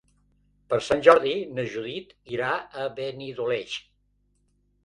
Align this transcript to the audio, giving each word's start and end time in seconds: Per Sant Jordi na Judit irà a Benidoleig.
Per 0.71 0.79
Sant 0.85 1.03
Jordi 1.07 1.33
na 1.59 1.65
Judit 1.75 2.15
irà 2.39 2.49
a 2.57 2.89
Benidoleig. 3.01 3.77